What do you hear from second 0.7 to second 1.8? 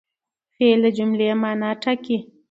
د جملې مانا